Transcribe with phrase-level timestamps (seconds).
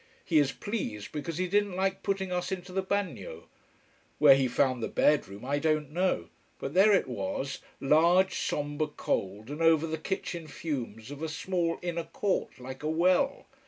[0.25, 3.43] He is pleased, because he didn't like putting us into the bagnio.
[4.17, 6.29] Where he found the bedroom I don't know.
[6.57, 11.77] But there it was, large, sombre, cold, and over the kitchen fumes of a small
[11.83, 13.45] inner court like a well.